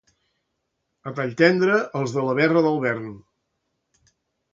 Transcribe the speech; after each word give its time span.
A 1.11 1.11
Talltendre, 1.19 1.75
els 1.99 2.15
de 2.15 2.23
la 2.29 2.33
Verra 2.39 2.65
del 2.69 2.81
Vern. 2.87 3.13